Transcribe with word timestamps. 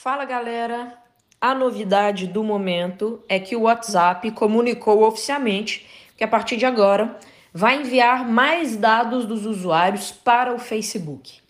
Fala 0.00 0.24
galera! 0.24 0.96
A 1.40 1.52
novidade 1.52 2.28
do 2.28 2.44
momento 2.44 3.20
é 3.28 3.40
que 3.40 3.56
o 3.56 3.62
WhatsApp 3.62 4.30
comunicou 4.30 5.02
oficialmente 5.02 5.84
que 6.16 6.22
a 6.22 6.28
partir 6.28 6.56
de 6.56 6.64
agora 6.64 7.18
vai 7.52 7.80
enviar 7.80 8.24
mais 8.24 8.76
dados 8.76 9.26
dos 9.26 9.44
usuários 9.44 10.12
para 10.12 10.54
o 10.54 10.58
Facebook. 10.60 11.40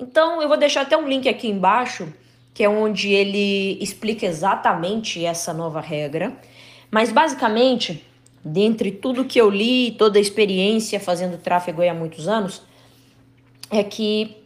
Então 0.00 0.40
eu 0.40 0.48
vou 0.48 0.56
deixar 0.56 0.80
até 0.80 0.96
um 0.96 1.06
link 1.06 1.28
aqui 1.28 1.48
embaixo, 1.48 2.10
que 2.54 2.64
é 2.64 2.68
onde 2.68 3.12
ele 3.12 3.76
explica 3.78 4.24
exatamente 4.24 5.22
essa 5.22 5.52
nova 5.52 5.82
regra. 5.82 6.34
Mas 6.90 7.12
basicamente, 7.12 8.02
dentre 8.42 8.90
tudo 8.90 9.26
que 9.26 9.38
eu 9.38 9.50
li, 9.50 9.90
toda 9.98 10.18
a 10.18 10.22
experiência 10.22 10.98
fazendo 10.98 11.36
tráfego 11.36 11.82
há 11.82 11.92
muitos 11.92 12.26
anos, 12.26 12.62
é 13.70 13.84
que 13.84 14.37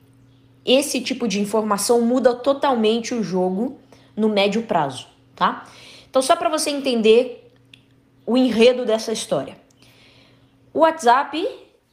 esse 0.64 1.00
tipo 1.00 1.26
de 1.26 1.40
informação 1.40 2.00
muda 2.02 2.34
totalmente 2.34 3.14
o 3.14 3.22
jogo 3.22 3.78
no 4.16 4.28
médio 4.28 4.62
prazo, 4.62 5.06
tá? 5.34 5.66
Então, 6.08 6.22
só 6.22 6.36
para 6.36 6.48
você 6.48 6.70
entender 6.70 7.52
o 8.26 8.36
enredo 8.36 8.84
dessa 8.84 9.12
história. 9.12 9.56
O 10.72 10.80
WhatsApp 10.80 11.48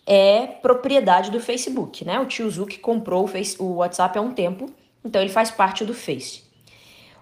é 0.06 0.48
propriedade 0.48 1.32
do 1.32 1.40
Facebook, 1.40 2.06
né? 2.06 2.20
O 2.20 2.26
tio 2.26 2.50
Zuck 2.50 2.78
comprou 2.80 3.26
o, 3.26 3.28
face, 3.28 3.56
o 3.60 3.76
WhatsApp 3.76 4.18
há 4.18 4.22
um 4.22 4.34
tempo, 4.34 4.70
então 5.04 5.22
ele 5.22 5.32
faz 5.32 5.52
parte 5.52 5.86
do 5.86 5.94
Face. 5.94 6.44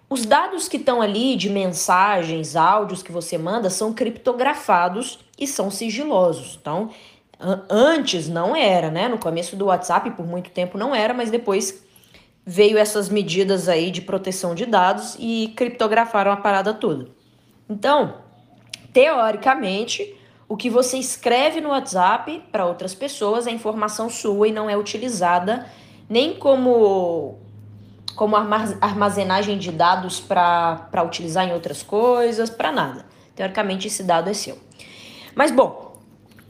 Os 0.09 0.25
dados 0.25 0.70
que 0.70 0.77
estão 0.77 1.01
ali 1.01 1.35
de 1.35 1.49
mensagens, 1.49 2.55
áudios 2.55 3.03
que 3.03 3.11
você 3.11 3.37
manda 3.37 3.70
são 3.70 3.93
criptografados 3.93 5.20
e 5.37 5.45
são 5.45 5.70
sigilosos. 5.70 6.57
Então, 6.61 6.91
Antes 7.40 8.27
não 8.27 8.55
era, 8.55 8.90
né? 8.90 9.08
No 9.08 9.18
começo 9.18 9.55
do 9.55 9.66
WhatsApp, 9.66 10.12
por 10.12 10.26
muito 10.26 10.50
tempo 10.50 10.77
não 10.77 10.94
era, 10.94 11.14
mas 11.14 11.30
depois 11.30 11.84
veio 12.46 12.77
essas 12.77 13.10
medidas 13.10 13.68
aí 13.68 13.91
de 13.91 14.02
proteção 14.02 14.55
de 14.55 14.66
dados 14.66 15.16
e 15.20 15.54
criptografaram 15.55 16.32
a 16.32 16.38
parada 16.38 16.74
toda. 16.74 17.10
Então, 17.70 18.16
teoricamente, 18.94 20.16
o 20.48 20.55
que 20.55 20.70
você 20.70 20.98
escreve 20.98 21.60
no 21.60 21.70
WhatsApp 21.70 22.41
para 22.52 22.66
outras 22.66 22.96
pessoas 22.96 23.46
é 23.46 23.51
informação 23.51 24.10
sua 24.10 24.48
e 24.48 24.51
não 24.51 24.70
é 24.70 24.77
utilizada 24.77 25.68
nem 26.10 26.35
como 26.35 27.38
como 28.16 28.35
armazenagem 28.35 29.60
de 29.60 29.72
dados 29.72 30.20
para 30.20 31.04
utilizar 31.05 31.48
em 31.48 31.54
outras 31.54 31.84
coisas, 31.84 32.49
para 32.49 32.72
nada. 32.72 33.05
Teoricamente, 33.35 33.88
esse 33.88 34.01
dado 34.01 34.27
é 34.27 34.34
seu. 34.34 34.57
Mas 35.35 35.51
bom, 35.51 35.87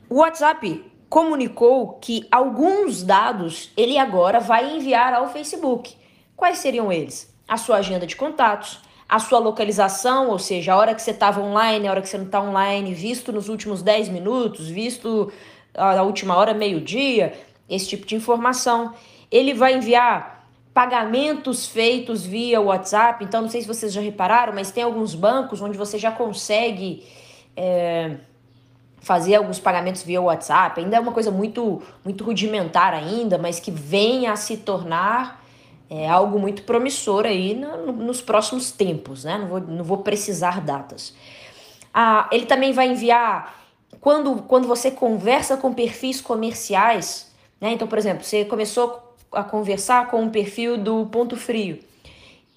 o 0.09 0.15
WhatsApp 0.19 0.85
comunicou 1.09 1.97
que 2.01 2.27
alguns 2.31 3.03
dados 3.03 3.71
ele 3.77 3.97
agora 3.97 4.39
vai 4.39 4.75
enviar 4.75 5.13
ao 5.13 5.29
Facebook. 5.29 5.95
Quais 6.35 6.57
seriam 6.59 6.91
eles? 6.91 7.33
A 7.47 7.57
sua 7.57 7.77
agenda 7.77 8.05
de 8.05 8.15
contatos, 8.15 8.79
a 9.07 9.19
sua 9.19 9.39
localização, 9.39 10.29
ou 10.29 10.37
seja, 10.37 10.73
a 10.73 10.77
hora 10.77 10.93
que 10.93 11.01
você 11.01 11.11
estava 11.11 11.41
online, 11.41 11.87
a 11.87 11.91
hora 11.91 12.01
que 12.01 12.09
você 12.09 12.17
não 12.17 12.25
está 12.25 12.41
online, 12.41 12.93
visto 12.93 13.31
nos 13.31 13.47
últimos 13.47 13.81
10 13.81 14.09
minutos, 14.09 14.67
visto 14.67 15.31
a 15.73 16.01
última 16.03 16.35
hora, 16.35 16.53
meio-dia, 16.53 17.33
esse 17.69 17.87
tipo 17.87 18.05
de 18.05 18.15
informação. 18.15 18.93
Ele 19.31 19.53
vai 19.53 19.75
enviar 19.75 20.45
pagamentos 20.73 21.67
feitos 21.67 22.25
via 22.25 22.61
WhatsApp. 22.61 23.23
Então, 23.23 23.41
não 23.41 23.49
sei 23.49 23.61
se 23.61 23.67
vocês 23.67 23.93
já 23.93 24.01
repararam, 24.01 24.53
mas 24.53 24.71
tem 24.71 24.83
alguns 24.83 25.15
bancos 25.15 25.61
onde 25.61 25.77
você 25.77 25.97
já 25.97 26.11
consegue. 26.11 27.05
É 27.55 28.17
fazer 29.07 29.35
alguns 29.35 29.57
pagamentos 29.57 30.03
via 30.03 30.21
WhatsApp. 30.21 30.81
Ainda 30.81 30.97
é 30.97 30.99
uma 30.99 31.13
coisa 31.13 31.31
muito, 31.31 31.81
muito 32.03 32.25
rudimentar 32.25 32.93
ainda, 32.93 33.37
mas 33.37 33.57
que 33.57 33.71
vem 33.71 34.27
a 34.27 34.35
se 34.35 34.57
tornar 34.57 35.41
é, 35.89 36.09
algo 36.09 36.37
muito 36.37 36.63
promissor 36.63 37.25
aí 37.25 37.53
no, 37.53 37.93
nos 37.93 38.19
próximos 38.21 38.69
tempos, 38.69 39.23
né? 39.23 39.37
Não 39.37 39.47
vou, 39.47 39.61
não 39.61 39.83
vou 39.85 39.99
precisar 39.99 40.59
datas. 40.59 41.15
Ah, 41.93 42.27
ele 42.33 42.45
também 42.45 42.73
vai 42.73 42.89
enviar 42.89 43.55
quando, 44.01 44.41
quando 44.41 44.67
você 44.67 44.91
conversa 44.91 45.55
com 45.55 45.73
perfis 45.73 46.19
comerciais, 46.19 47.31
né? 47.61 47.71
Então, 47.71 47.87
por 47.87 47.97
exemplo, 47.97 48.25
você 48.25 48.43
começou 48.43 49.15
a 49.31 49.41
conversar 49.41 50.11
com 50.11 50.21
um 50.21 50.29
perfil 50.29 50.77
do 50.77 51.05
Ponto 51.05 51.37
Frio. 51.37 51.79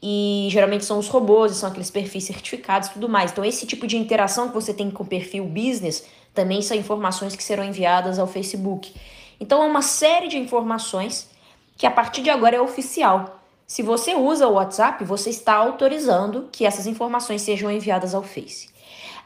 E 0.02 0.48
geralmente 0.50 0.84
são 0.84 0.98
os 0.98 1.06
robôs, 1.06 1.52
são 1.52 1.68
aqueles 1.68 1.90
perfis 1.90 2.24
certificados 2.24 2.88
e 2.88 2.94
tudo 2.94 3.08
mais. 3.08 3.30
Então, 3.30 3.44
esse 3.44 3.66
tipo 3.66 3.86
de 3.86 3.96
interação 3.96 4.48
que 4.48 4.54
você 4.54 4.74
tem 4.74 4.90
com 4.90 5.04
o 5.04 5.06
perfil 5.06 5.44
business 5.44 6.04
também 6.34 6.62
são 6.62 6.76
informações 6.76 7.34
que 7.34 7.42
serão 7.42 7.64
enviadas 7.64 8.18
ao 8.18 8.26
Facebook. 8.26 8.94
Então 9.38 9.62
é 9.62 9.66
uma 9.66 9.82
série 9.82 10.28
de 10.28 10.38
informações 10.38 11.30
que 11.76 11.86
a 11.86 11.90
partir 11.90 12.22
de 12.22 12.30
agora 12.30 12.56
é 12.56 12.60
oficial. 12.60 13.40
Se 13.66 13.82
você 13.82 14.14
usa 14.14 14.48
o 14.48 14.54
WhatsApp, 14.54 15.04
você 15.04 15.30
está 15.30 15.54
autorizando 15.54 16.48
que 16.50 16.66
essas 16.66 16.86
informações 16.86 17.42
sejam 17.42 17.70
enviadas 17.70 18.14
ao 18.14 18.22
Face. 18.22 18.68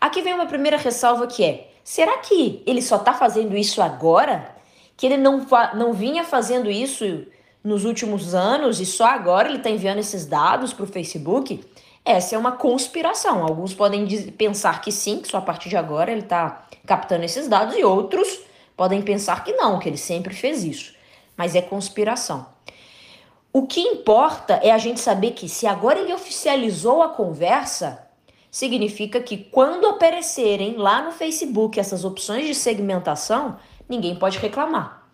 Aqui 0.01 0.21
vem 0.21 0.35
uma 0.35 0.47
primeira 0.47 0.77
ressalva 0.77 1.27
que 1.27 1.43
é: 1.43 1.71
será 1.83 2.19
que 2.19 2.63
ele 2.67 2.83
só 2.83 2.97
está 2.97 3.15
fazendo 3.15 3.57
isso 3.57 3.81
agora? 3.81 4.55
Que 4.97 5.07
ele 5.07 5.17
não, 5.17 5.47
não 5.75 5.93
vinha 5.93 6.23
fazendo 6.25 6.71
isso 6.71 7.27
nos 7.65 7.85
últimos 7.85 8.35
anos 8.35 8.81
e 8.81 8.87
só 8.87 9.07
agora 9.07 9.49
ele 9.49 9.57
está 9.57 9.71
enviando 9.71 9.99
esses 9.99 10.27
dados 10.27 10.73
para 10.73 10.85
o 10.85 10.87
Facebook? 10.87 11.65
Essa 12.05 12.35
é 12.35 12.39
uma 12.39 12.53
conspiração. 12.53 13.43
Alguns 13.43 13.73
podem 13.73 14.07
pensar 14.33 14.83
que 14.83 14.93
sim, 14.93 15.21
que 15.21 15.29
só 15.29 15.39
a 15.39 15.43
partir 15.43 15.71
de 15.71 15.77
agora 15.77 16.13
ele 16.13 16.21
está 16.21 16.67
captando 16.87 17.25
esses 17.25 17.49
dados, 17.49 17.77
e 17.77 17.83
outros 17.83 18.41
podem 18.77 19.01
pensar 19.01 19.43
que 19.43 19.53
não, 19.53 19.79
que 19.79 19.89
ele 19.89 19.97
sempre 19.97 20.35
fez 20.35 20.65
isso. 20.65 20.95
Mas 21.37 21.55
é 21.55 21.63
conspiração. 21.63 22.47
O 23.53 23.67
que 23.67 23.81
importa 23.81 24.61
é 24.63 24.71
a 24.71 24.79
gente 24.79 25.01
saber 25.01 25.31
que 25.31 25.49
se 25.49 25.67
agora 25.67 26.01
ele 26.01 26.13
oficializou 26.13 27.03
a 27.03 27.09
conversa, 27.09 28.05
significa 28.51 29.21
que 29.21 29.39
quando 29.39 29.87
aparecerem 29.87 30.77
lá 30.77 31.03
no 31.03 31.13
Facebook 31.13 31.79
essas 31.79 32.05
opções 32.05 32.47
de 32.47 32.55
segmentação, 32.55 33.57
ninguém 33.89 34.17
pode 34.17 34.39
reclamar. 34.39 35.09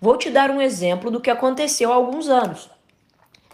Vou 0.00 0.16
te 0.16 0.30
dar 0.30 0.50
um 0.50 0.62
exemplo 0.62 1.10
do 1.10 1.20
que 1.20 1.30
aconteceu 1.30 1.92
há 1.92 1.96
alguns 1.96 2.28
anos. 2.28 2.70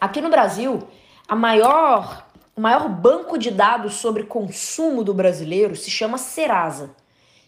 Aqui 0.01 0.21
no 0.21 0.29
Brasil, 0.29 0.87
a 1.27 1.35
maior 1.35 2.26
o 2.57 2.61
maior 2.61 2.89
banco 2.89 3.37
de 3.37 3.51
dados 3.51 3.95
sobre 3.97 4.23
consumo 4.23 5.05
do 5.05 5.13
brasileiro 5.13 5.77
se 5.77 5.91
chama 5.91 6.17
Serasa. 6.17 6.91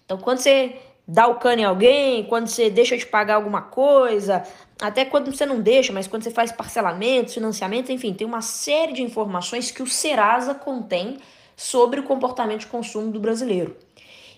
Então, 0.05 0.19
quando 0.19 0.39
você 0.39 0.77
dá 1.07 1.27
o 1.27 1.37
cano 1.37 1.63
em 1.63 1.65
alguém, 1.65 2.25
quando 2.25 2.47
você 2.47 2.69
deixa 2.69 2.95
de 2.95 3.07
pagar 3.07 3.37
alguma 3.37 3.63
coisa, 3.63 4.45
até 4.79 5.07
quando 5.07 5.33
você 5.33 5.47
não 5.47 5.61
deixa, 5.61 5.95
mas 5.95 6.07
quando 6.07 6.23
você 6.23 6.31
faz 6.31 6.53
parcelamento, 6.53 7.33
financiamento, 7.33 7.91
enfim, 7.91 8.13
tem 8.13 8.27
uma 8.27 8.43
série 8.43 8.93
de 8.93 9.03
informações 9.03 9.71
que 9.71 9.83
o 9.83 9.87
Serasa 9.87 10.55
contém 10.55 11.17
sobre 11.57 12.01
o 12.01 12.03
comportamento 12.03 12.61
de 12.61 12.67
consumo 12.67 13.11
do 13.11 13.19
brasileiro. 13.19 13.75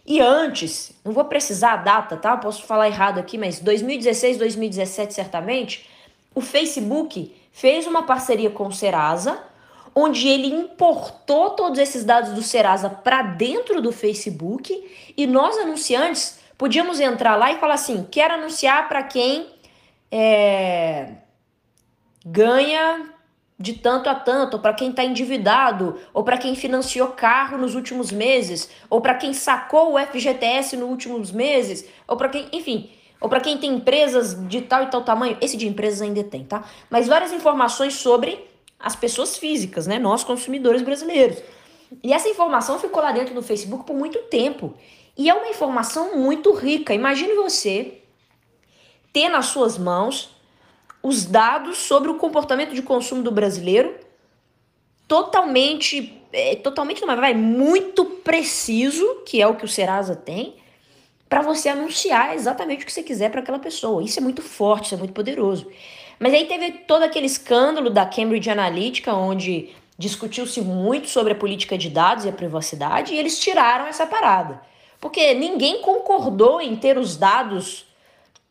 E 0.07 0.21
antes, 0.21 0.93
não 1.05 1.13
vou 1.13 1.25
precisar 1.25 1.73
a 1.73 1.77
data, 1.77 2.17
tá? 2.17 2.37
Posso 2.37 2.63
falar 2.63 2.87
errado 2.87 3.19
aqui, 3.19 3.37
mas 3.37 3.59
2016, 3.59 4.39
2017 4.39 5.13
certamente, 5.13 5.91
o 6.33 6.41
Facebook 6.41 7.35
fez 7.53 7.89
uma 7.89 8.05
parceria 8.05 8.51
com 8.51 8.69
o 8.69 8.73
Serasa 8.73 9.50
onde 10.03 10.29
ele 10.29 10.49
importou 10.49 11.51
todos 11.51 11.79
esses 11.79 12.05
dados 12.05 12.33
do 12.33 12.43
Serasa 12.43 12.89
para 12.89 13.23
dentro 13.23 13.81
do 13.81 13.93
Facebook 13.93 15.13
e 15.17 15.27
nós 15.27 15.57
anunciantes 15.59 16.41
podíamos 16.57 17.01
entrar 17.01 17.37
lá 17.37 17.53
e 17.53 17.59
falar 17.59 17.75
assim: 17.75 18.07
quero 18.11 18.35
anunciar 18.35 18.89
para 18.89 19.03
quem 19.03 19.47
é, 20.11 21.15
ganha 22.25 23.15
de 23.59 23.75
tanto 23.75 24.09
a 24.09 24.15
tanto, 24.15 24.59
para 24.59 24.73
quem 24.73 24.89
está 24.89 25.05
endividado, 25.05 25.99
ou 26.15 26.25
para 26.25 26.39
quem 26.39 26.55
financiou 26.55 27.09
carro 27.09 27.59
nos 27.59 27.75
últimos 27.75 28.11
meses, 28.11 28.71
ou 28.89 29.03
para 29.03 29.15
quem 29.15 29.35
sacou 29.35 29.95
o 29.95 29.99
FGTS 29.99 30.77
nos 30.77 30.89
últimos 30.89 31.31
meses, 31.31 31.87
ou 32.09 32.17
para 32.17 32.31
quem, 32.31 32.49
enfim, 32.53 32.91
ou 33.21 33.29
para 33.29 33.41
quem 33.41 33.59
tem 33.59 33.75
empresas 33.75 34.35
de 34.49 34.63
tal 34.63 34.85
e 34.85 34.87
tal 34.87 35.03
tamanho. 35.03 35.37
Esse 35.43 35.59
de 35.59 35.69
empresas 35.69 36.01
ainda 36.01 36.25
tem, 36.25 36.45
tá? 36.45 36.65
Mas 36.89 37.07
várias 37.07 37.33
informações 37.33 37.95
sobre 37.95 38.50
as 38.83 38.97
pessoas 38.97 39.37
físicas, 39.37 39.87
né? 39.87 39.99
Nós, 39.99 40.25
consumidores 40.25 40.83
brasileiros. 40.83 41.39
E 42.03 42.13
essa 42.13 42.29
informação 42.29 42.79
ficou 42.79 43.03
lá 43.03 43.13
dentro 43.13 43.35
do 43.35 43.43
Facebook 43.43 43.85
por 43.85 43.95
muito 43.95 44.19
tempo. 44.23 44.75
E 45.17 45.29
é 45.29 45.35
uma 45.35 45.49
informação 45.49 46.17
muito 46.17 46.53
rica. 46.53 46.95
Imagine 46.95 47.35
você 47.35 47.99
ter 49.13 49.29
nas 49.29 49.47
suas 49.47 49.77
mãos 49.77 50.31
os 51.03 51.25
dados 51.25 51.79
sobre 51.79 52.11
o 52.11 52.17
comportamento 52.17 52.75
de 52.75 52.83
consumo 52.83 53.23
do 53.23 53.31
brasileiro 53.31 53.99
totalmente, 55.11 56.23
é, 56.33 56.55
totalmente 56.55 57.05
não, 57.05 57.17
vai 57.17 57.35
muito 57.35 58.05
preciso, 58.05 59.23
que 59.27 59.43
é 59.43 59.47
o 59.47 59.57
que 59.57 59.65
o 59.65 59.69
Serasa 59.69 60.15
tem, 60.15 60.55
para 61.29 61.43
você 61.43 61.69
anunciar 61.69 62.35
exatamente 62.37 62.85
o 62.85 62.87
que 62.87 62.93
você 62.93 63.03
quiser 63.03 63.29
para 63.29 63.41
aquela 63.41 63.59
pessoa. 63.59 64.05
Isso 64.05 64.21
é 64.21 64.23
muito 64.23 64.41
forte, 64.41 64.87
isso 64.87 64.95
é 64.95 64.99
muito 64.99 65.13
poderoso. 65.13 65.67
Mas 66.21 66.35
aí 66.35 66.45
teve 66.45 66.73
todo 66.73 67.03
aquele 67.03 67.25
escândalo 67.25 67.89
da 67.89 68.05
Cambridge 68.05 68.51
Analytica, 68.51 69.15
onde 69.15 69.71
discutiu-se 69.97 70.61
muito 70.61 71.09
sobre 71.09 71.33
a 71.33 71.37
política 71.37 71.79
de 71.79 71.89
dados 71.89 72.27
e 72.27 72.29
a 72.29 72.33
privacidade, 72.33 73.15
e 73.15 73.19
eles 73.19 73.41
tiraram 73.41 73.87
essa 73.87 74.07
parada. 74.07 74.61
Porque 75.01 75.33
ninguém 75.33 75.81
concordou 75.81 76.61
em 76.61 76.77
ter 76.77 76.99
os 76.99 77.17
dados 77.17 77.87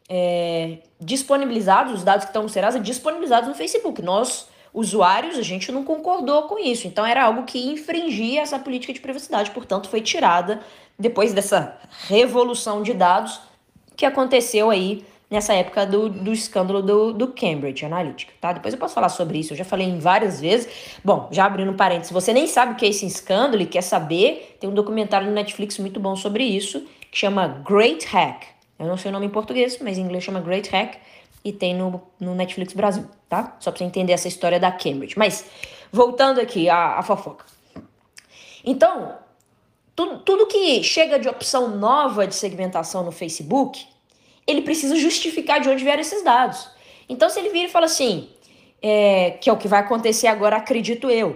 é, 0.10 0.80
disponibilizados, 1.00 1.94
os 1.94 2.04
dados 2.04 2.26
que 2.26 2.32
estão 2.32 2.42
no 2.42 2.50
Serasa, 2.50 2.80
disponibilizados 2.80 3.48
no 3.48 3.54
Facebook. 3.54 4.02
Nós, 4.02 4.48
usuários, 4.74 5.38
a 5.38 5.44
gente 5.44 5.72
não 5.72 5.84
concordou 5.84 6.44
com 6.44 6.58
isso. 6.58 6.88
Então 6.88 7.06
era 7.06 7.24
algo 7.24 7.44
que 7.44 7.68
infringia 7.68 8.42
essa 8.42 8.58
política 8.58 8.92
de 8.92 9.00
privacidade, 9.00 9.52
portanto 9.52 9.90
foi 9.90 10.02
tirada 10.02 10.60
depois 10.98 11.34
dessa 11.34 11.78
revolução 12.08 12.82
de 12.82 12.94
dados 12.94 13.40
que 13.96 14.08
aconteceu 14.08 14.72
aí 14.72 15.06
nessa 15.30 15.54
época 15.54 15.86
do, 15.86 16.10
do 16.10 16.34
escândalo 16.34 16.82
do, 16.82 17.14
do 17.14 17.28
Cambridge 17.28 17.86
Analytica, 17.86 18.34
tá? 18.42 18.52
Depois 18.52 18.74
eu 18.74 18.80
posso 18.80 18.96
falar 18.96 19.10
sobre 19.10 19.38
isso, 19.38 19.54
eu 19.54 19.58
já 19.58 19.64
falei 19.64 19.88
em 19.88 20.00
várias 20.00 20.42
vezes. 20.42 20.98
Bom, 21.04 21.28
já 21.32 21.46
abrindo 21.46 21.72
um 21.72 21.76
parênteses, 21.76 22.08
se 22.08 22.14
você 22.14 22.34
nem 22.34 22.48
sabe 22.48 22.74
o 22.74 22.76
que 22.76 22.86
é 22.86 22.90
esse 22.90 23.06
escândalo 23.06 23.62
e 23.62 23.66
quer 23.66 23.82
saber, 23.82 24.58
tem 24.60 24.70
um 24.70 24.74
documentário 24.74 25.28
no 25.28 25.34
Netflix 25.34 25.78
muito 25.78 26.00
bom 26.00 26.16
sobre 26.16 26.44
isso, 26.44 26.86
que 27.12 27.18
chama 27.18 27.48
Great 27.48 28.06
Hack. 28.08 28.44
Eu 28.80 28.88
não 28.88 28.98
sei 28.98 29.10
o 29.10 29.12
nome 29.12 29.26
em 29.26 29.30
português, 29.30 29.78
mas 29.82 29.98
em 29.98 30.02
inglês 30.02 30.24
chama 30.24 30.40
Great 30.40 30.70
Hack 30.70 30.98
e 31.44 31.52
tem 31.52 31.76
no, 31.76 32.02
no 32.20 32.34
Netflix 32.34 32.74
Brasil, 32.74 33.06
tá? 33.28 33.56
Só 33.60 33.72
pra 33.72 33.78
você 33.78 33.84
entender 33.84 34.14
essa 34.14 34.28
história 34.28 34.60
da 34.60 34.72
Cambridge. 34.72 35.18
Mas, 35.18 35.46
voltando 35.92 36.40
aqui 36.40 36.70
à, 36.70 36.98
à 36.98 37.04
fofoca. 37.04 37.46
Então, 38.64 39.16
tudo 39.96 40.48
que 40.48 40.82
chega 40.84 41.20
de 41.20 41.28
opção 41.28 41.76
nova 41.78 42.26
de 42.26 42.36
segmentação 42.36 43.04
no 43.04 43.12
Facebook 43.12 43.86
ele 44.50 44.62
precisa 44.62 44.96
justificar 44.96 45.60
de 45.60 45.70
onde 45.70 45.84
vieram 45.84 46.02
esses 46.02 46.24
dados. 46.24 46.70
Então, 47.08 47.30
se 47.30 47.40
ele 47.40 47.50
vira 47.50 47.68
e 47.68 47.72
fala 47.72 47.86
assim, 47.86 48.30
é, 48.82 49.32
que 49.32 49.50
é 49.50 49.54
o 49.54 49.58
que 49.58 49.68
vai 49.68 49.80
acontecer 49.80 50.28
agora, 50.28 50.58
acredito 50.58 51.10
eu, 51.10 51.36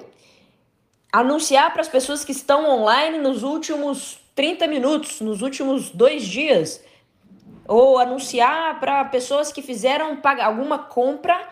anunciar 1.12 1.72
para 1.72 1.82
as 1.82 1.88
pessoas 1.88 2.26
que 2.26 2.32
estão 2.32 2.70
online 2.70 3.18
nos 3.20 3.44
últimos 3.44 4.20
30 4.36 4.68
minutos, 4.68 5.22
nos 5.22 5.42
últimos 5.42 5.90
dois 5.90 6.24
dias, 6.24 6.84
ou 7.68 8.00
anunciar 8.00 8.80
para 8.80 9.06
pessoas 9.06 9.52
que 9.52 9.62
fizeram 9.62 10.20
alguma 10.42 10.80
compra 10.80 11.50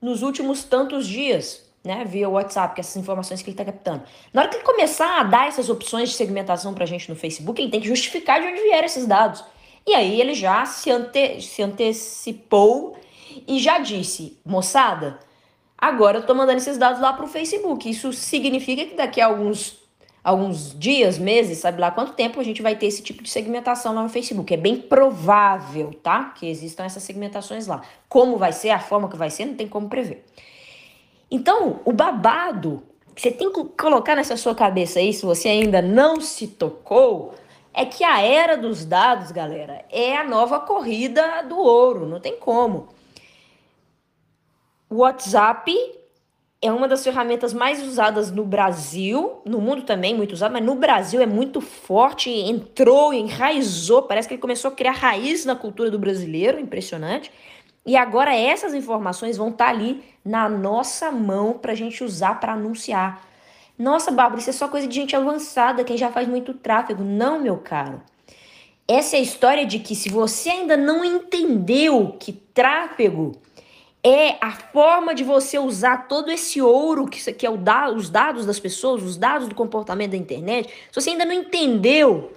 nos 0.00 0.22
últimos 0.22 0.64
tantos 0.64 1.06
dias, 1.06 1.70
né, 1.84 2.04
via 2.04 2.28
WhatsApp, 2.28 2.74
que 2.74 2.80
essas 2.80 2.96
informações 2.96 3.42
que 3.42 3.50
ele 3.50 3.54
está 3.54 3.64
captando. 3.64 4.04
Na 4.32 4.40
hora 4.40 4.50
que 4.50 4.56
ele 4.56 4.64
começar 4.64 5.20
a 5.20 5.22
dar 5.22 5.48
essas 5.48 5.68
opções 5.68 6.08
de 6.10 6.14
segmentação 6.14 6.72
para 6.72 6.84
a 6.84 6.86
gente 6.86 7.08
no 7.10 7.16
Facebook, 7.16 7.60
ele 7.60 7.70
tem 7.70 7.80
que 7.80 7.88
justificar 7.88 8.40
de 8.40 8.46
onde 8.46 8.60
vieram 8.60 8.86
esses 8.86 9.06
dados. 9.06 9.44
E 9.86 9.94
aí 9.94 10.20
ele 10.20 10.34
já 10.34 10.64
se, 10.64 10.90
ante, 10.90 11.42
se 11.42 11.62
antecipou 11.62 12.96
e 13.46 13.58
já 13.58 13.78
disse, 13.78 14.38
moçada, 14.44 15.18
agora 15.76 16.18
eu 16.18 16.26
tô 16.26 16.34
mandando 16.34 16.58
esses 16.58 16.78
dados 16.78 17.00
lá 17.00 17.12
pro 17.12 17.26
Facebook. 17.26 17.88
Isso 17.88 18.12
significa 18.12 18.86
que 18.86 18.94
daqui 18.94 19.20
a 19.20 19.26
alguns, 19.26 19.78
alguns 20.22 20.78
dias, 20.78 21.18
meses, 21.18 21.58
sabe 21.58 21.80
lá 21.80 21.90
quanto 21.90 22.14
tempo 22.14 22.40
a 22.40 22.44
gente 22.44 22.62
vai 22.62 22.76
ter 22.76 22.86
esse 22.86 23.02
tipo 23.02 23.22
de 23.22 23.28
segmentação 23.28 23.94
lá 23.94 24.02
no 24.02 24.08
Facebook. 24.08 24.54
É 24.54 24.56
bem 24.56 24.76
provável, 24.76 25.92
tá? 26.02 26.30
Que 26.30 26.48
existam 26.48 26.84
essas 26.84 27.02
segmentações 27.02 27.66
lá. 27.66 27.82
Como 28.08 28.38
vai 28.38 28.52
ser, 28.52 28.70
a 28.70 28.78
forma 28.78 29.08
que 29.08 29.16
vai 29.16 29.28
ser, 29.28 29.44
não 29.44 29.54
tem 29.54 29.68
como 29.68 29.88
prever. 29.88 30.24
Então, 31.30 31.80
o 31.84 31.92
babado 31.92 32.82
que 33.14 33.22
você 33.22 33.30
tem 33.30 33.52
que 33.52 33.64
colocar 33.80 34.16
nessa 34.16 34.36
sua 34.36 34.54
cabeça 34.54 34.98
aí, 34.98 35.12
se 35.12 35.24
você 35.24 35.48
ainda 35.48 35.80
não 35.80 36.20
se 36.20 36.48
tocou, 36.48 37.34
é 37.74 37.84
que 37.84 38.04
a 38.04 38.20
era 38.20 38.56
dos 38.56 38.84
dados, 38.84 39.32
galera, 39.32 39.84
é 39.90 40.16
a 40.16 40.22
nova 40.22 40.60
corrida 40.60 41.42
do 41.42 41.58
ouro, 41.58 42.06
não 42.06 42.20
tem 42.20 42.38
como. 42.38 42.88
O 44.88 44.98
WhatsApp 44.98 45.74
é 46.62 46.70
uma 46.70 46.86
das 46.86 47.02
ferramentas 47.02 47.52
mais 47.52 47.82
usadas 47.82 48.30
no 48.30 48.44
Brasil, 48.44 49.42
no 49.44 49.60
mundo 49.60 49.82
também 49.82 50.14
muito 50.14 50.32
usado, 50.32 50.52
mas 50.52 50.64
no 50.64 50.76
Brasil 50.76 51.20
é 51.20 51.26
muito 51.26 51.60
forte, 51.60 52.30
entrou, 52.30 53.12
enraizou, 53.12 54.02
parece 54.02 54.28
que 54.28 54.34
ele 54.34 54.40
começou 54.40 54.70
a 54.70 54.74
criar 54.74 54.92
raiz 54.92 55.44
na 55.44 55.56
cultura 55.56 55.90
do 55.90 55.98
brasileiro, 55.98 56.60
impressionante. 56.60 57.30
E 57.84 57.96
agora 57.96 58.34
essas 58.34 58.72
informações 58.72 59.36
vão 59.36 59.48
estar 59.48 59.66
tá 59.66 59.70
ali 59.70 60.02
na 60.24 60.48
nossa 60.48 61.10
mão 61.10 61.58
para 61.58 61.72
a 61.72 61.74
gente 61.74 62.02
usar 62.04 62.40
para 62.40 62.52
anunciar. 62.52 63.33
Nossa, 63.78 64.10
Bárbara, 64.10 64.40
isso 64.40 64.50
é 64.50 64.52
só 64.52 64.68
coisa 64.68 64.86
de 64.86 64.94
gente 64.94 65.16
avançada, 65.16 65.84
quem 65.84 65.96
já 65.96 66.10
faz 66.10 66.28
muito 66.28 66.54
tráfego. 66.54 67.02
Não, 67.02 67.40
meu 67.40 67.56
caro. 67.56 68.00
Essa 68.86 69.16
é 69.16 69.18
a 69.18 69.22
história 69.22 69.66
de 69.66 69.78
que 69.78 69.94
se 69.94 70.08
você 70.08 70.50
ainda 70.50 70.76
não 70.76 71.04
entendeu 71.04 72.16
que 72.20 72.32
tráfego 72.32 73.32
é 74.02 74.36
a 74.40 74.50
forma 74.50 75.14
de 75.14 75.24
você 75.24 75.58
usar 75.58 76.06
todo 76.06 76.30
esse 76.30 76.60
ouro 76.60 77.06
que, 77.06 77.32
que 77.32 77.46
é 77.46 77.56
da, 77.56 77.90
os 77.90 78.10
dados 78.10 78.44
das 78.44 78.60
pessoas, 78.60 79.02
os 79.02 79.16
dados 79.16 79.48
do 79.48 79.54
comportamento 79.54 80.10
da 80.10 80.18
internet, 80.18 80.68
se 80.68 81.00
você 81.00 81.10
ainda 81.10 81.24
não 81.24 81.32
entendeu 81.32 82.30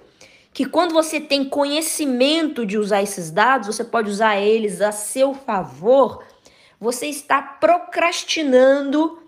que 0.54 0.64
quando 0.64 0.94
você 0.94 1.20
tem 1.20 1.44
conhecimento 1.44 2.64
de 2.64 2.78
usar 2.78 3.02
esses 3.02 3.30
dados, 3.30 3.66
você 3.66 3.84
pode 3.84 4.10
usar 4.10 4.40
eles 4.40 4.80
a 4.80 4.90
seu 4.90 5.34
favor, 5.34 6.24
você 6.80 7.06
está 7.06 7.42
procrastinando 7.42 9.18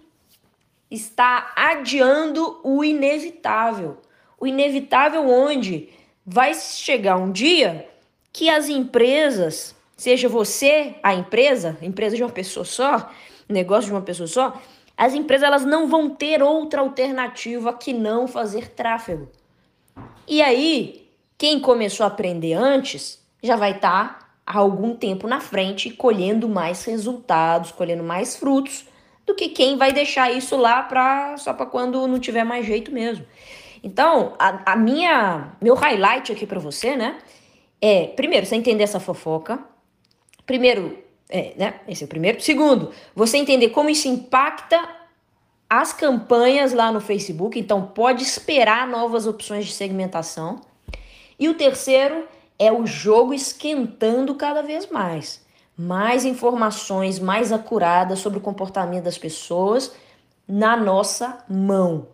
está 0.90 1.52
adiando 1.54 2.60
o 2.64 2.82
inevitável. 2.82 3.98
O 4.38 4.46
inevitável 4.46 5.28
onde 5.28 5.90
vai 6.26 6.54
chegar 6.54 7.16
um 7.16 7.30
dia 7.30 7.88
que 8.32 8.48
as 8.48 8.68
empresas, 8.68 9.74
seja 9.96 10.28
você 10.28 10.96
a 11.02 11.14
empresa, 11.14 11.76
empresa 11.82 12.16
de 12.16 12.22
uma 12.22 12.30
pessoa 12.30 12.64
só, 12.64 13.10
negócio 13.48 13.86
de 13.86 13.92
uma 13.92 14.02
pessoa 14.02 14.26
só, 14.26 14.60
as 14.96 15.14
empresas 15.14 15.46
elas 15.46 15.64
não 15.64 15.88
vão 15.88 16.10
ter 16.10 16.42
outra 16.42 16.80
alternativa 16.80 17.72
que 17.72 17.92
não 17.92 18.26
fazer 18.28 18.70
tráfego. 18.70 19.28
E 20.26 20.42
aí, 20.42 21.08
quem 21.38 21.58
começou 21.58 22.04
a 22.04 22.08
aprender 22.08 22.54
antes 22.54 23.18
já 23.42 23.56
vai 23.56 23.72
estar 23.72 24.18
tá 24.18 24.28
há 24.46 24.58
algum 24.58 24.94
tempo 24.94 25.26
na 25.26 25.40
frente 25.40 25.90
colhendo 25.90 26.48
mais 26.48 26.84
resultados, 26.84 27.72
colhendo 27.72 28.02
mais 28.02 28.36
frutos 28.36 28.84
do 29.26 29.34
que 29.34 29.48
quem 29.48 29.76
vai 29.76 29.92
deixar 29.92 30.30
isso 30.30 30.56
lá 30.56 30.82
pra, 30.82 31.36
só 31.36 31.52
para 31.52 31.66
quando 31.66 32.06
não 32.06 32.18
tiver 32.18 32.44
mais 32.44 32.66
jeito 32.66 32.92
mesmo. 32.92 33.24
Então, 33.82 34.34
a, 34.38 34.72
a 34.72 34.76
minha 34.76 35.52
meu 35.60 35.74
highlight 35.74 36.32
aqui 36.32 36.46
para 36.46 36.60
você, 36.60 36.96
né, 36.96 37.18
é, 37.80 38.08
primeiro, 38.08 38.46
você 38.46 38.56
entender 38.56 38.84
essa 38.84 39.00
fofoca. 39.00 39.58
Primeiro, 40.44 40.98
é, 41.28 41.54
né, 41.56 41.80
esse 41.88 42.04
é 42.04 42.06
o 42.06 42.08
primeiro. 42.08 42.40
Segundo, 42.40 42.90
você 43.14 43.38
entender 43.38 43.70
como 43.70 43.88
isso 43.88 44.08
impacta 44.08 44.86
as 45.68 45.92
campanhas 45.92 46.72
lá 46.72 46.90
no 46.90 47.00
Facebook, 47.00 47.58
então 47.58 47.86
pode 47.86 48.22
esperar 48.22 48.88
novas 48.88 49.26
opções 49.26 49.64
de 49.64 49.72
segmentação. 49.72 50.60
E 51.38 51.48
o 51.48 51.54
terceiro 51.54 52.26
é 52.58 52.70
o 52.70 52.84
jogo 52.84 53.32
esquentando 53.32 54.34
cada 54.34 54.62
vez 54.62 54.90
mais 54.90 55.48
mais 55.80 56.26
informações 56.26 57.18
mais 57.18 57.50
acuradas 57.50 58.18
sobre 58.18 58.38
o 58.38 58.42
comportamento 58.42 59.04
das 59.04 59.16
pessoas 59.16 59.90
na 60.46 60.76
nossa 60.76 61.42
mão. 61.48 62.08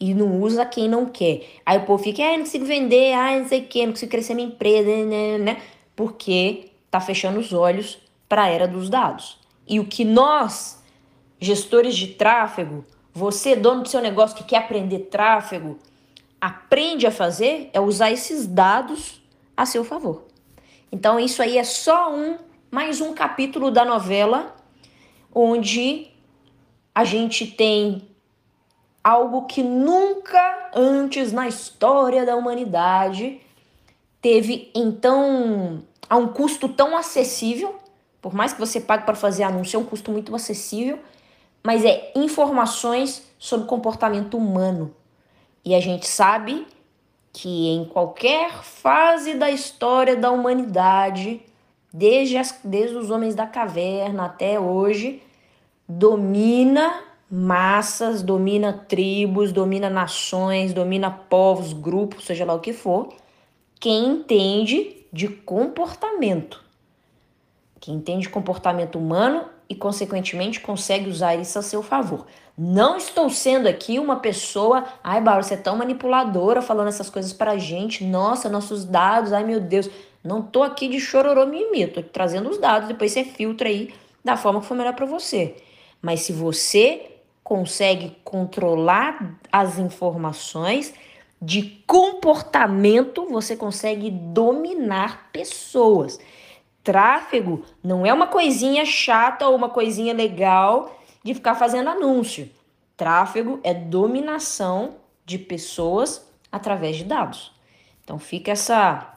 E 0.00 0.12
não 0.12 0.40
usa 0.40 0.66
quem 0.66 0.88
não 0.88 1.06
quer. 1.06 1.42
Aí 1.64 1.78
o 1.78 1.84
povo 1.84 2.02
fica, 2.02 2.20
ah, 2.24 2.32
não 2.32 2.40
consigo 2.40 2.64
vender, 2.64 3.12
ah, 3.12 3.38
não 3.38 3.46
sei 3.46 3.60
o 3.60 3.66
que, 3.66 3.86
não 3.86 3.92
consigo 3.92 4.10
crescer 4.10 4.34
minha 4.34 4.48
empresa, 4.48 4.88
né, 4.88 5.04
né, 5.04 5.38
né? 5.38 5.62
Porque 5.94 6.72
tá 6.90 7.00
fechando 7.00 7.38
os 7.38 7.52
olhos 7.52 7.96
para 8.28 8.42
a 8.42 8.48
era 8.48 8.66
dos 8.66 8.90
dados. 8.90 9.38
E 9.68 9.78
o 9.78 9.86
que 9.86 10.04
nós, 10.04 10.82
gestores 11.38 11.94
de 11.94 12.08
tráfego, 12.08 12.84
você, 13.14 13.54
dono 13.54 13.84
do 13.84 13.88
seu 13.88 14.00
negócio 14.02 14.36
que 14.36 14.44
quer 14.44 14.58
aprender 14.58 14.98
tráfego, 15.10 15.78
aprende 16.40 17.06
a 17.06 17.12
fazer 17.12 17.70
é 17.72 17.80
usar 17.80 18.10
esses 18.10 18.48
dados 18.48 19.22
a 19.56 19.64
seu 19.64 19.84
favor. 19.84 20.24
Então, 20.90 21.20
isso 21.20 21.40
aí 21.40 21.56
é 21.56 21.64
só 21.64 22.12
um 22.12 22.36
mais 22.70 23.00
um 23.00 23.14
capítulo 23.14 23.70
da 23.70 23.84
novela 23.84 24.54
onde 25.32 26.08
a 26.94 27.04
gente 27.04 27.46
tem 27.46 28.08
algo 29.02 29.46
que 29.46 29.62
nunca 29.62 30.70
antes 30.74 31.32
na 31.32 31.46
história 31.46 32.26
da 32.26 32.34
humanidade 32.34 33.40
teve 34.20 34.70
então 34.74 35.84
a 36.08 36.16
um 36.16 36.28
custo 36.28 36.68
tão 36.68 36.96
acessível, 36.96 37.76
por 38.20 38.34
mais 38.34 38.52
que 38.52 38.58
você 38.58 38.80
pague 38.80 39.04
para 39.04 39.14
fazer 39.14 39.44
anúncio, 39.44 39.76
é 39.76 39.80
um 39.80 39.84
custo 39.84 40.10
muito 40.10 40.34
acessível, 40.34 40.98
mas 41.62 41.84
é 41.84 42.12
informações 42.16 43.30
sobre 43.38 43.66
comportamento 43.66 44.36
humano. 44.36 44.94
E 45.64 45.74
a 45.74 45.80
gente 45.80 46.06
sabe 46.06 46.66
que 47.32 47.68
em 47.68 47.84
qualquer 47.84 48.62
fase 48.62 49.34
da 49.34 49.50
história 49.50 50.16
da 50.16 50.30
humanidade, 50.30 51.42
desde, 51.96 52.36
as, 52.36 52.60
desde 52.62 52.94
os 52.94 53.10
homens 53.10 53.34
da 53.34 53.46
caverna 53.46 54.26
até 54.26 54.60
hoje, 54.60 55.22
domina 55.88 57.02
massas, 57.30 58.22
domina 58.22 58.70
tribos, 58.70 59.50
domina 59.50 59.88
nações, 59.88 60.74
domina 60.74 61.10
povos, 61.10 61.72
grupos, 61.72 62.26
seja 62.26 62.44
lá 62.44 62.52
o 62.52 62.60
que 62.60 62.74
for, 62.74 63.08
quem 63.80 64.08
entende 64.08 65.06
de 65.10 65.26
comportamento. 65.26 66.62
Quem 67.80 67.94
entende 67.94 68.28
comportamento 68.28 68.98
humano 68.98 69.46
e, 69.66 69.74
consequentemente, 69.74 70.60
consegue 70.60 71.08
usar 71.08 71.34
isso 71.34 71.58
a 71.58 71.62
seu 71.62 71.82
favor. 71.82 72.26
Não 72.58 72.98
estou 72.98 73.30
sendo 73.30 73.68
aqui 73.68 73.98
uma 73.98 74.16
pessoa, 74.16 74.84
ai, 75.02 75.20
Bárbara, 75.20 75.42
você 75.42 75.54
é 75.54 75.58
tão 75.58 75.76
manipuladora 75.76 76.60
falando 76.60 76.88
essas 76.88 77.08
coisas 77.08 77.32
pra 77.32 77.56
gente. 77.56 78.04
Nossa, 78.04 78.50
nossos 78.50 78.84
dados, 78.84 79.32
ai 79.32 79.44
meu 79.44 79.60
Deus. 79.60 79.88
Não 80.26 80.42
tô 80.42 80.64
aqui 80.64 80.88
de 80.88 80.98
chororô 80.98 81.46
mimimi, 81.46 81.86
tô 81.86 82.02
trazendo 82.02 82.50
os 82.50 82.58
dados, 82.58 82.88
depois 82.88 83.12
você 83.12 83.22
filtra 83.22 83.68
aí 83.68 83.94
da 84.24 84.36
forma 84.36 84.60
que 84.60 84.66
for 84.66 84.76
melhor 84.76 84.94
para 84.94 85.06
você. 85.06 85.54
Mas 86.02 86.22
se 86.22 86.32
você 86.32 87.12
consegue 87.44 88.16
controlar 88.24 89.38
as 89.52 89.78
informações 89.78 90.92
de 91.40 91.80
comportamento, 91.86 93.24
você 93.26 93.56
consegue 93.56 94.10
dominar 94.10 95.30
pessoas. 95.30 96.18
Tráfego 96.82 97.64
não 97.80 98.04
é 98.04 98.12
uma 98.12 98.26
coisinha 98.26 98.84
chata 98.84 99.46
ou 99.46 99.54
uma 99.54 99.68
coisinha 99.68 100.12
legal 100.12 101.00
de 101.22 101.34
ficar 101.34 101.54
fazendo 101.54 101.88
anúncio. 101.88 102.50
Tráfego 102.96 103.60
é 103.62 103.72
dominação 103.72 104.96
de 105.24 105.38
pessoas 105.38 106.28
através 106.50 106.96
de 106.96 107.04
dados. 107.04 107.52
Então 108.02 108.18
fica 108.18 108.50
essa 108.50 109.15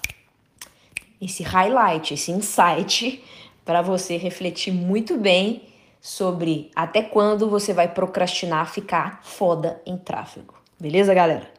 esse 1.22 1.44
highlight, 1.44 2.14
esse 2.14 2.32
insight 2.32 3.24
para 3.66 3.82
você 3.82 4.18
refletir 4.18 4.72
muito 4.74 5.18
bem 5.18 5.64
sobre 6.02 6.72
até 6.76 7.02
quando 7.02 7.50
você 7.50 7.74
vai 7.74 7.88
procrastinar 7.88 8.72
ficar 8.72 9.20
foda 9.24 9.82
em 9.86 9.98
tráfego. 9.98 10.56
Beleza, 10.80 11.14
galera? 11.14 11.52